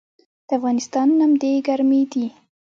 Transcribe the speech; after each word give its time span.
د 0.47 0.49
افغانستان 0.57 1.07
نمدې 1.19 1.51
ګرمې 1.67 2.01
دي 2.11 2.25